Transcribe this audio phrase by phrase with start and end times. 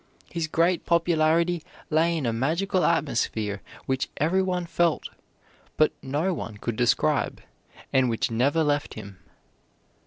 [0.31, 5.09] His great popularity lay in a magical atmosphere which every one felt,
[5.77, 7.39] but no one could describe,
[7.93, 9.19] and which never left him.